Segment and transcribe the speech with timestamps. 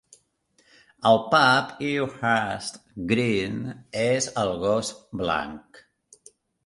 [1.09, 2.79] El pub a Ewhurst
[3.11, 3.61] Green
[4.09, 5.85] és "El gos blanc".